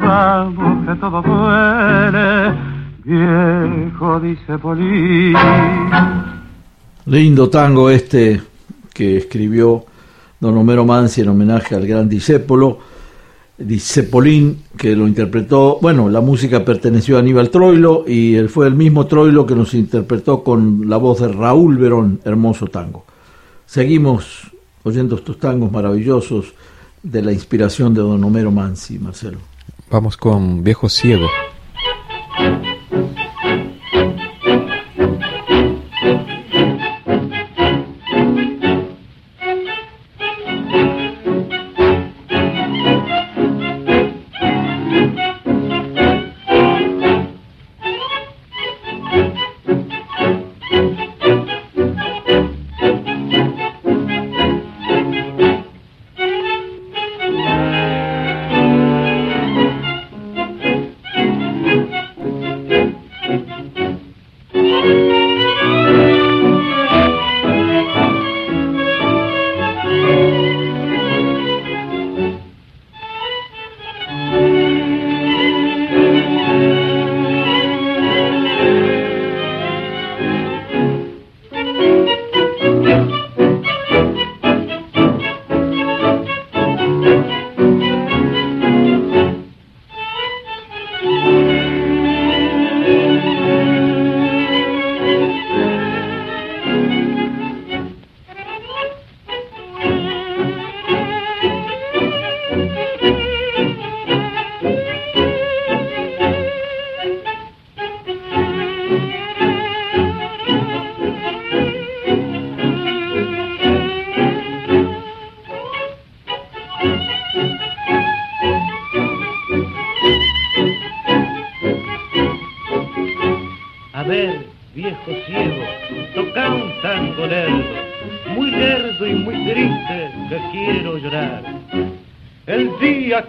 [0.01, 2.55] Vamos que todo duele
[3.05, 5.37] viejo dice Polín.
[7.07, 8.41] Lindo tango este
[8.95, 9.85] que escribió
[10.41, 12.79] don Homero Mansi en homenaje al gran disépolo,
[13.57, 18.75] Discepolín, que lo interpretó, bueno, la música perteneció a Aníbal Troilo y él fue el
[18.75, 23.05] mismo Troilo que nos interpretó con la voz de Raúl Verón, hermoso tango.
[23.65, 24.51] Seguimos
[24.83, 26.53] oyendo estos tangos maravillosos
[27.03, 29.39] de la inspiración de don Homero Mansi, Marcelo.
[29.89, 31.29] Vamos con Viejo Ciego.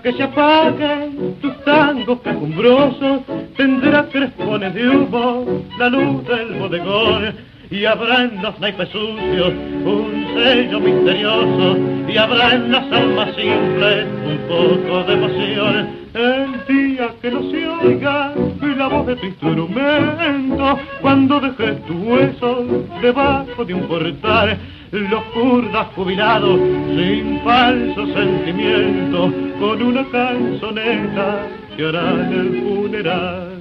[0.05, 3.21] Que se apaguen tus tangos quejumbrosos,
[3.57, 7.33] tendrá crespones de humo la luz del bodegón
[7.71, 9.51] y habrá en los naipes sucios
[9.83, 15.89] un sello misterioso y habrá en las almas simples un poco de emoción.
[16.13, 18.33] El día que no se oiga
[18.75, 22.65] la voz de tu instrumento, cuando dejes tu hueso
[23.01, 24.57] debajo de un portal,
[24.91, 26.59] los kurdas jubilados
[26.95, 33.55] sin falso sentimiento, con una canzoneta que harán el funeral.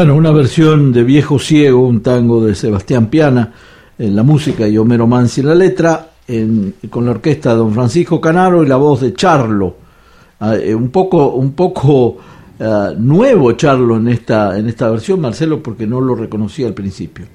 [0.00, 3.52] Bueno, una versión de Viejo Ciego, un tango de Sebastián Piana
[3.98, 6.12] en la música y Homero Mansi en la letra,
[6.88, 9.76] con la orquesta de don Francisco Canaro y la voz de Charlo.
[10.40, 12.16] Ah, eh, un poco, un poco
[12.60, 17.26] ah, nuevo Charlo en esta, en esta versión, Marcelo, porque no lo reconocía al principio.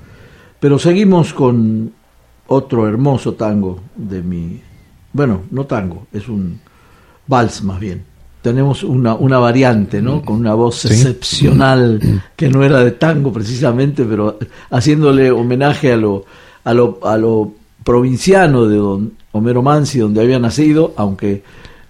[0.60, 1.94] Pero seguimos con
[2.48, 4.60] otro hermoso tango de mi...
[5.14, 6.60] Bueno, no tango, es un
[7.28, 8.15] vals más bien
[8.46, 10.22] tenemos una, una variante, ¿no?
[10.22, 12.00] Con una voz excepcional
[12.36, 14.38] que no era de tango precisamente, pero
[14.70, 16.26] haciéndole homenaje a lo,
[16.64, 21.42] a lo, a lo provinciano de don Homero Mansi, donde había nacido, aunque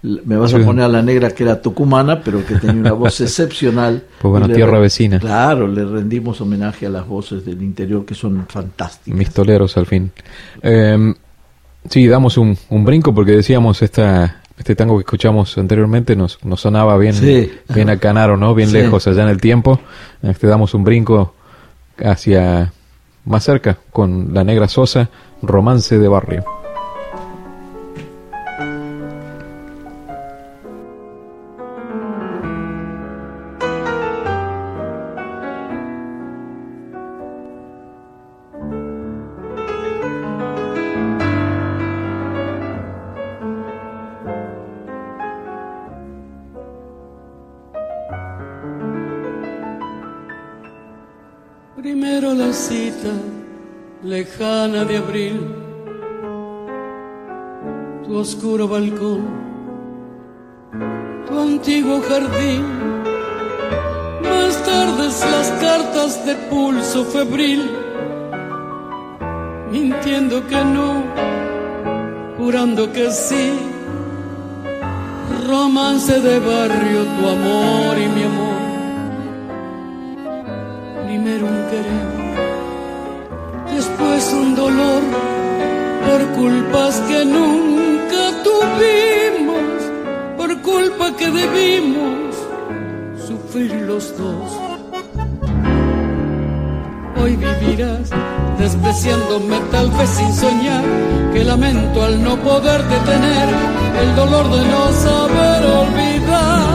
[0.02, 3.20] me vas a poner a la negra que era tucumana, pero que tenía una voz
[3.20, 4.02] excepcional.
[4.22, 5.20] Pues bueno, tierra vecina.
[5.20, 9.14] Claro, le rendimos homenaje a las voces del interior que son fantásticas.
[9.14, 10.10] Mis toleros al fin.
[10.62, 11.14] Eh,
[11.90, 16.62] sí, damos un, un, brinco porque decíamos esta, este tango que escuchamos anteriormente nos, nos
[16.62, 17.16] sonaba bien,
[17.70, 18.56] bien a Canaro, ¿no?
[18.56, 19.80] Bien lejos allá en el tiempo.
[20.24, 21.36] Este damos un brinco
[22.04, 22.72] hacia
[23.26, 25.10] más cerca con la negra Sosa,
[25.42, 26.65] romance de barrio.
[93.70, 94.52] Los dos.
[97.22, 98.10] Hoy vivirás
[98.60, 100.84] despreciándome tal vez sin soñar,
[101.34, 103.50] que lamento al no poder detener
[104.02, 106.66] el dolor de no saber olvidar.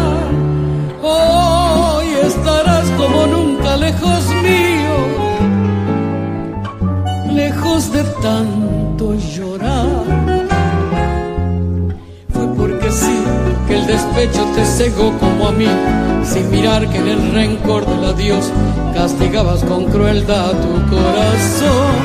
[1.02, 4.80] Hoy estarás como nunca lejos mío
[7.32, 9.59] lejos de tanto llorar.
[13.90, 15.66] Despecho te cegó como a mí,
[16.24, 18.52] sin mirar que en el rencor del adiós
[18.94, 21.96] castigabas con crueldad tu corazón.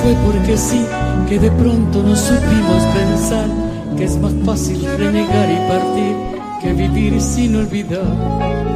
[0.00, 0.84] Fue porque sí
[1.28, 3.48] que de pronto no supimos pensar
[3.96, 6.16] que es más fácil renegar y partir
[6.62, 8.68] que vivir sin olvidar.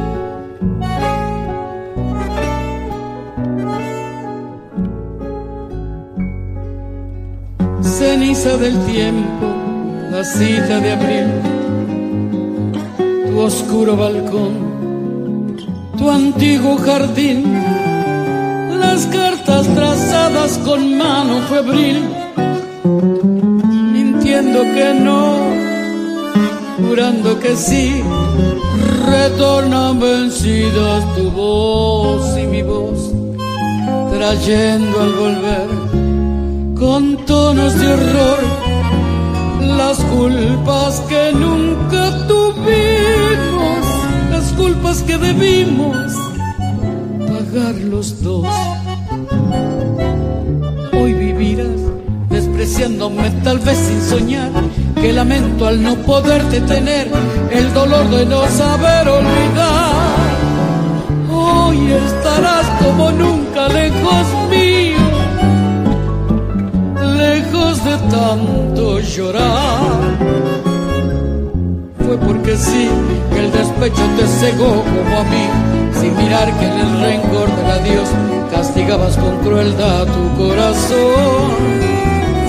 [7.83, 9.45] ceniza del tiempo,
[10.11, 11.52] la cita de abril,
[13.43, 14.53] oscuro balcón,
[15.97, 17.43] tu antiguo jardín,
[18.79, 22.03] las cartas trazadas con mano febril,
[23.91, 25.35] mintiendo que no,
[26.87, 28.01] jurando que sí,
[29.07, 33.11] retornan vencidas tu voz y mi voz,
[34.11, 35.67] trayendo al volver
[36.79, 38.39] con tonos de horror
[39.77, 42.42] las culpas que nunca tuvimos,
[45.01, 46.13] que debimos
[47.27, 48.45] pagar los dos.
[50.93, 51.81] Hoy vivirás
[52.29, 54.51] despreciándome tal vez sin soñar,
[55.01, 57.09] que lamento al no poderte tener,
[57.51, 59.62] el dolor de no saber olvidar.
[73.83, 75.45] Despecho te cegó como a mí,
[75.99, 78.09] sin mirar que en el rencor del adiós
[78.51, 81.51] castigabas con crueldad tu corazón.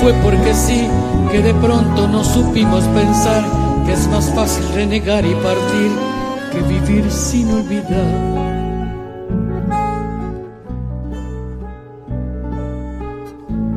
[0.00, 0.88] Fue porque sí
[1.32, 3.44] que de pronto no supimos pensar
[3.84, 5.90] que es más fácil renegar y partir
[6.52, 8.44] que vivir sin olvidar.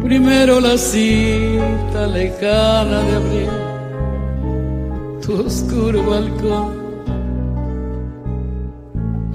[0.03, 3.49] Primero la cita lejana de abril,
[5.22, 6.76] tu oscuro balcón,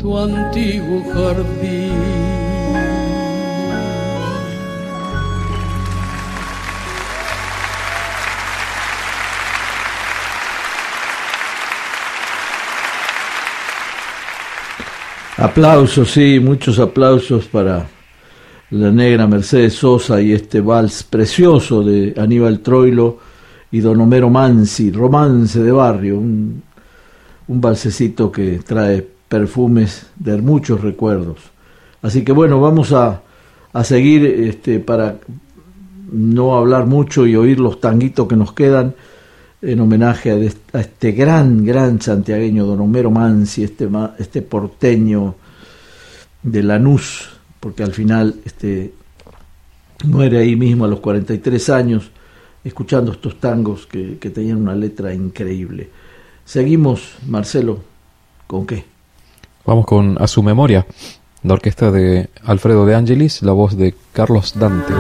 [0.03, 1.93] tu antiguo jardín.
[15.37, 17.87] Aplausos, sí, muchos aplausos para
[18.71, 23.19] la negra Mercedes Sosa y este vals precioso de Aníbal Troilo
[23.71, 26.63] y Don Homero Mansi, Romance de Barrio, un,
[27.49, 31.39] un valsecito que trae perfumes de muchos recuerdos.
[32.03, 33.23] Así que bueno, vamos a,
[33.73, 35.17] a seguir este, para
[36.13, 38.95] no hablar mucho y oír los tanguitos que nos quedan
[39.63, 45.35] en homenaje a, este gran, gran santiagueño, don Homero Mansi, este, este porteño
[46.43, 48.93] de Lanús, porque al final este,
[50.05, 52.11] muere ahí mismo a los 43 años,
[52.63, 55.89] escuchando estos tangos que, que tenían una letra increíble.
[56.45, 57.81] Seguimos, Marcelo,
[58.47, 58.92] ¿con qué?
[59.65, 60.87] Vamos con A su memoria,
[61.43, 64.93] la orquesta de Alfredo de Angelis, la voz de Carlos Dante.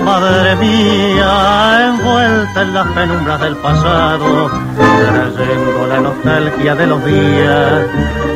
[0.00, 4.50] Madre mía, envuelta en las penumbras del pasado,
[5.34, 7.86] trayendo la nostalgia de los días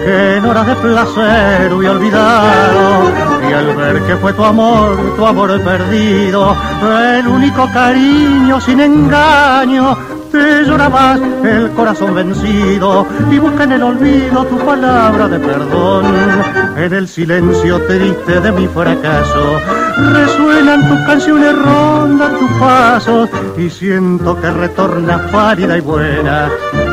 [0.04, 3.11] que en horas de placer hubiera olvidado.
[3.48, 6.56] Y al ver que fue tu amor, tu amor perdido,
[7.16, 9.96] el único cariño sin engaño,
[10.41, 16.07] te llorabas el corazón vencido y busca en el olvido tu palabra de perdón.
[16.76, 19.61] En el silencio triste de mi fracaso
[20.12, 23.28] resuenan tus canciones, rondan tus pasos
[23.59, 26.49] y siento que retornas pálida y buena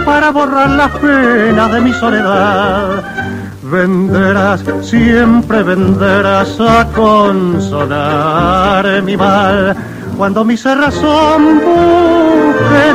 [0.06, 3.04] para borrar las penas de mi soledad.
[3.64, 9.76] Venderás, siempre venderás a consolar mi mal
[10.18, 12.94] cuando mi razón busque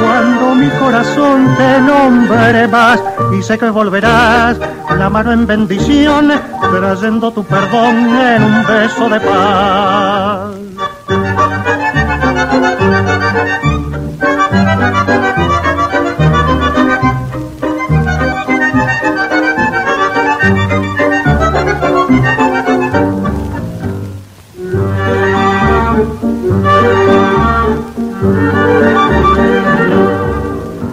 [0.00, 3.02] cuando mi corazón te nombre más
[3.38, 4.58] y sé que volverás
[4.96, 10.55] la mano en bendición, trayendo tu perdón en un beso de paz.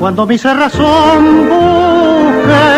[0.04, 2.74] Cuando mi razón busque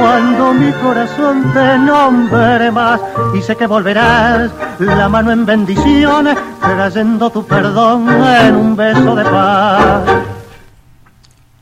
[0.00, 2.98] cuando mi corazón te nombre más
[3.38, 6.28] y sé que volverás la mano en bendición,
[6.62, 10.02] trayendo tu perdón en un beso de paz.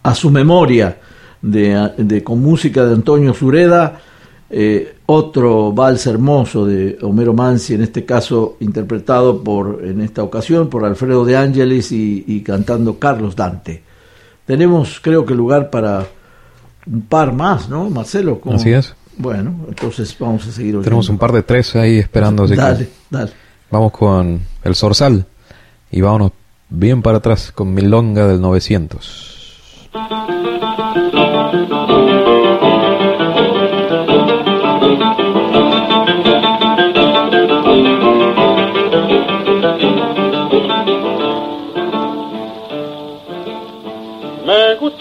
[0.05, 0.97] A su memoria,
[2.23, 3.99] con música de Antonio Sureda,
[4.49, 10.69] eh, otro vals hermoso de Homero Mansi, en este caso interpretado por, en esta ocasión,
[10.69, 13.88] por Alfredo de Ángeles y cantando Carlos Dante.
[14.49, 16.07] Tenemos, creo que, lugar para
[16.87, 18.41] un par más, ¿no, Marcelo?
[18.41, 18.57] ¿Cómo?
[18.57, 18.95] Así es.
[19.19, 20.85] Bueno, entonces vamos a seguir oyendo.
[20.85, 22.45] Tenemos un par de tres ahí esperando.
[22.45, 23.31] así que Dale, dale.
[23.71, 25.27] Vamos con el Zorzal
[25.91, 26.33] y vámonos
[26.71, 29.91] bien para atrás con Milonga del 900.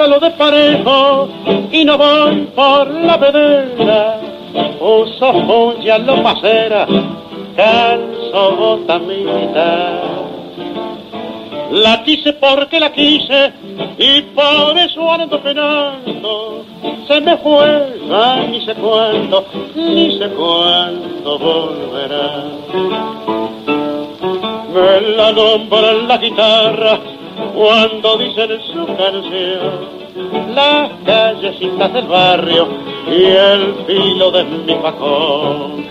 [0.08, 1.30] Me gusta lo de parejo
[1.72, 4.20] y no voy por la vedera.
[4.80, 6.88] Uso joya lo pasera,
[7.56, 10.02] calzo botamita.
[11.72, 13.52] La quise porque la quise
[13.98, 16.66] y por eso ando penando.
[17.08, 19.46] Se me fue, ay, ni sé cuándo,
[19.76, 22.44] ni sé cuándo volverá.
[24.74, 27.00] Me la nombra la guitarra
[27.54, 29.98] cuando dicen su canción.
[30.54, 32.68] Las callecitas del barrio
[33.08, 35.86] y el filo de mi facón.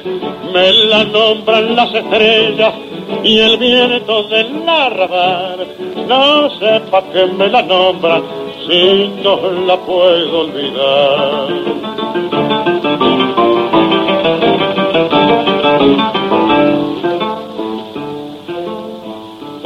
[0.53, 2.75] Me la nombran las estrellas
[3.23, 5.67] y el viento del arrabal.
[6.09, 8.23] No sé pa' qué me la nombran
[8.67, 11.47] si no la puedo olvidar.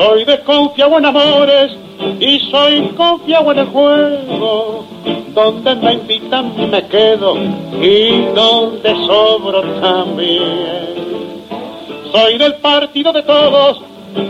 [0.01, 1.73] Soy desconfiado en amores
[2.19, 4.87] y soy confiado en el juego.
[5.35, 7.37] Donde me invitan me quedo
[7.83, 10.95] y donde sobro también.
[12.13, 13.83] Soy del partido de todos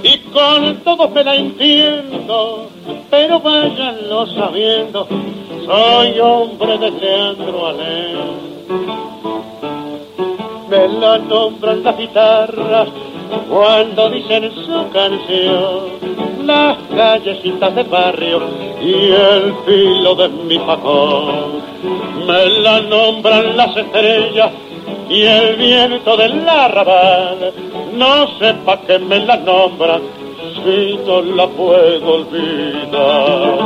[0.03, 2.67] y con todos me la entiendo.
[3.09, 5.07] Pero váyanlo sabiendo,
[5.67, 8.51] soy hombre de Leandro Alén.
[10.71, 12.89] Me la nombran las guitarras
[13.49, 16.01] cuando dicen su canción
[16.45, 18.41] las callecitas del barrio
[18.81, 21.61] y el filo de mi facón.
[22.27, 24.51] Me la nombran las estrellas
[25.09, 27.53] y el viento del arrabal.
[27.95, 30.03] No sepa que me la nombran
[30.65, 33.59] si no la puedo olvidar.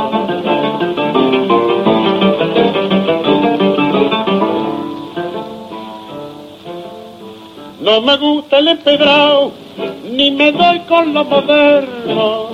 [7.95, 9.53] No me gusta el empedrado,
[10.11, 12.47] ni me doy con lo moderno.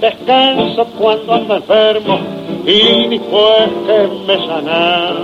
[0.00, 2.20] Descanso cuando ando enfermo
[2.64, 5.16] y después que me sanar.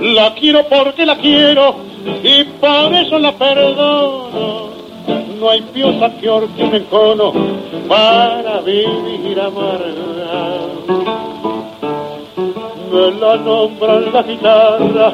[0.00, 1.76] La quiero porque la quiero
[2.24, 4.70] y por eso la perdono.
[5.38, 7.32] No hay piosa que un encono
[7.86, 10.66] para vivir amarga.
[12.90, 15.12] Me la nombran la guitarra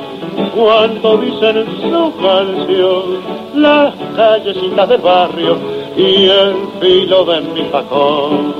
[0.54, 3.20] cuando dicen su canción
[3.54, 5.56] las callecitas del barrio
[5.96, 8.54] y el filo de mi facón.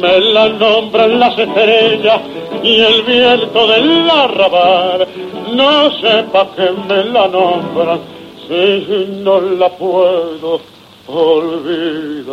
[0.00, 2.20] Me la nombran las estrellas
[2.62, 5.06] y el viento del arrabal.
[5.52, 8.00] No sepa que me la nombran
[8.48, 10.60] si no la puedo
[11.06, 12.30] olvidar.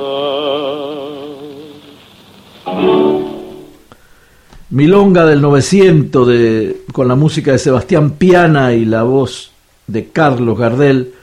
[4.69, 9.51] Milonga del 900 de, con la música de Sebastián Piana y la voz
[9.87, 11.13] de Carlos Gardel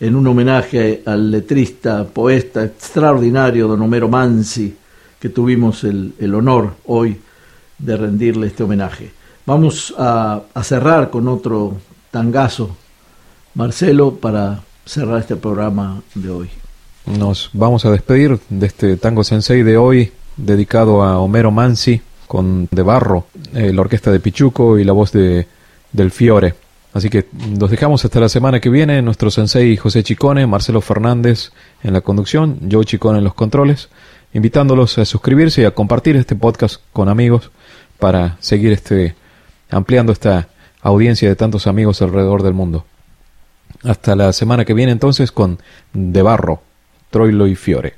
[0.00, 4.74] en un homenaje al letrista, poeta extraordinario don Homero Mansi,
[5.20, 7.18] que tuvimos el, el honor hoy
[7.78, 9.10] de rendirle este homenaje.
[9.46, 11.76] Vamos a, cerrar con otro
[12.10, 12.76] tangazo,
[13.54, 16.50] Marcelo, para cerrar este programa de hoy.
[17.06, 22.68] Nos vamos a despedir de este Tango Sensei de hoy, dedicado a Homero Mansi, con
[22.70, 25.48] De Barro, eh, la orquesta de Pichuco y la voz de,
[25.92, 26.54] del Fiore.
[26.92, 27.26] Así que
[27.58, 29.02] nos dejamos hasta la semana que viene.
[29.02, 31.50] Nuestro sensei José Chicone, Marcelo Fernández
[31.82, 33.88] en la conducción, Joe Chicone en los controles,
[34.32, 37.50] invitándolos a suscribirse y a compartir este podcast con amigos
[37.98, 39.16] para seguir este
[39.70, 40.48] ampliando esta
[40.80, 42.84] audiencia de tantos amigos alrededor del mundo.
[43.84, 45.58] Hasta la semana que viene entonces con
[45.92, 46.62] De Barro,
[47.10, 47.94] Troilo y Fiore.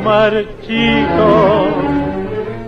[0.00, 1.68] Sueños marchitos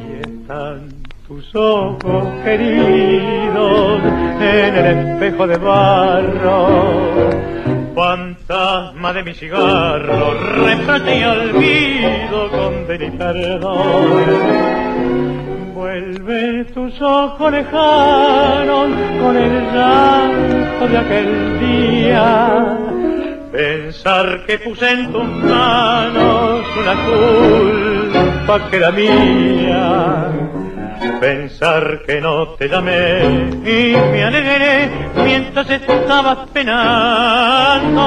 [0.07, 0.89] y están
[1.27, 4.03] tus ojos queridos
[4.41, 7.31] en el espejo de barro
[7.95, 14.05] fantasma de mi cigarro, reproche y olvido con y perdón.
[15.75, 18.89] Vuelve tus ojos lejanos
[19.21, 22.79] con el llanto de aquel día.
[23.53, 30.33] Pensar que puse en tus manos una culpa que era mía
[31.23, 33.23] pensar que no te llamé
[33.65, 34.91] y me alegré
[35.25, 38.03] mientras estabas penando.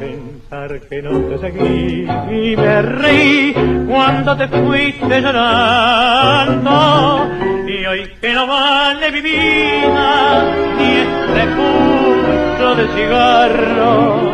[0.00, 3.54] Pensar que no te seguí y me reí
[3.88, 6.70] cuando te fuiste llorando.
[7.68, 11.54] Y hoy que no vale mi vida ni este
[12.74, 14.32] de cigarro.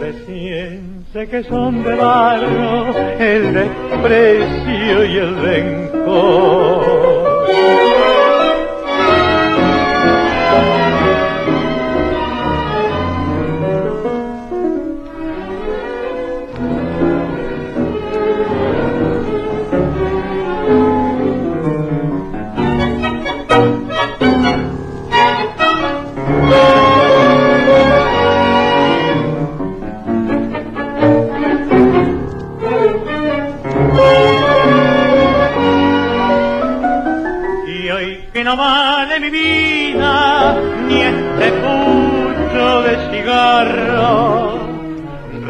[0.00, 6.82] Recién sé que son de barro el desprecio y el rencor.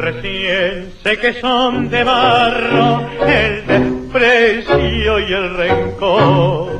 [0.03, 6.72] Recién sé que son de barro el desprecio y el rencor.